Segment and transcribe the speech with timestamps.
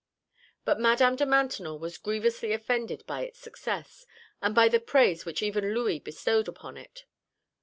[0.65, 4.07] But Madame de Maintenon was grievously offended by its success,
[4.41, 7.05] and by the praise which even Louis bestowed upon it.